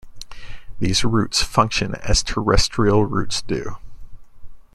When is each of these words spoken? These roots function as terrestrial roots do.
These 0.79 1.05
roots 1.05 1.43
function 1.43 1.93
as 1.93 2.23
terrestrial 2.23 3.05
roots 3.05 3.43
do. 3.43 3.77